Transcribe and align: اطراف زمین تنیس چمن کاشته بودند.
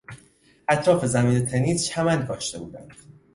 اطراف 0.69 1.05
زمین 1.05 1.45
تنیس 1.45 1.85
چمن 1.87 2.27
کاشته 2.27 2.59
بودند. 2.59 2.89